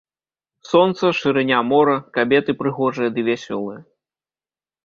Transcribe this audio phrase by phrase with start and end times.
[0.69, 3.81] Сонца, шырыня мора, кабеты прыгожыя ды вясёлыя.